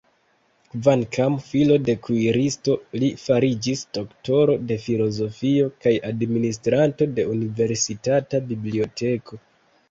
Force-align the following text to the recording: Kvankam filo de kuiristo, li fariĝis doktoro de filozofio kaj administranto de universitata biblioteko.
Kvankam 0.75 1.33
filo 1.49 1.75
de 1.89 1.93
kuiristo, 2.07 2.77
li 3.03 3.09
fariĝis 3.25 3.83
doktoro 3.97 4.55
de 4.71 4.79
filozofio 4.87 5.69
kaj 5.85 5.95
administranto 6.11 7.09
de 7.21 7.27
universitata 7.37 8.43
biblioteko. 8.51 9.41